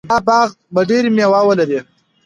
[0.09, 1.79] دا باغ به ډېر مېوه ولري.